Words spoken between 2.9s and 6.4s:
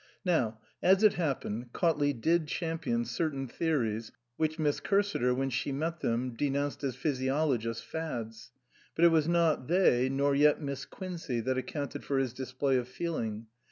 certain theories which Miss Cursiter, when she met them,